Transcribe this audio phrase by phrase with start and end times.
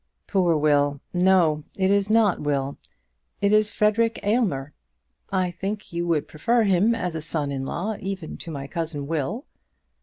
[0.25, 0.99] "Poor Will!
[1.13, 2.75] No; it is not Will.
[3.39, 4.73] It is Frederic Aylmer.
[5.31, 9.05] I think you would prefer him as a son in law even to my cousin
[9.05, 9.45] Will."